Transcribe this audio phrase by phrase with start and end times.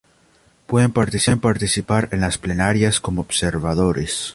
[0.65, 4.29] Pueden participar en las plenarias como observadores.